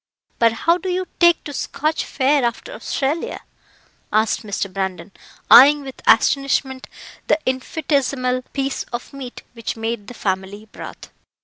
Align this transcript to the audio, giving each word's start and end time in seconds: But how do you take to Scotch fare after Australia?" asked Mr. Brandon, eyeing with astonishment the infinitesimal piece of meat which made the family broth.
But 0.39 0.53
how 0.53 0.79
do 0.79 0.89
you 0.89 1.05
take 1.19 1.43
to 1.43 1.53
Scotch 1.53 2.05
fare 2.05 2.43
after 2.43 2.71
Australia?" 2.73 3.41
asked 4.11 4.41
Mr. 4.41 4.73
Brandon, 4.73 5.11
eyeing 5.51 5.83
with 5.83 6.01
astonishment 6.07 6.87
the 7.27 7.37
infinitesimal 7.45 8.41
piece 8.51 8.81
of 8.85 9.13
meat 9.13 9.43
which 9.53 9.77
made 9.77 10.07
the 10.07 10.15
family 10.15 10.65
broth. 10.71 11.11